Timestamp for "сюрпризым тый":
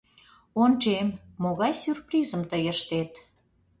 1.81-2.63